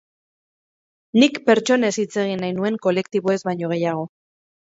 [1.23, 4.09] Nik pertsonez hitz egin nahi nuen, kolektiboez baino gehiago.